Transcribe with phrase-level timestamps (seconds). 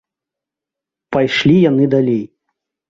[1.17, 2.23] Пайшлі яны далей